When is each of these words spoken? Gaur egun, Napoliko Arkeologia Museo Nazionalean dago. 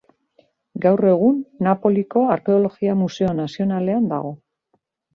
Gaur 0.85 1.07
egun, 1.09 1.37
Napoliko 1.69 2.25
Arkeologia 2.39 2.99
Museo 3.05 3.39
Nazionalean 3.45 4.13
dago. 4.17 4.37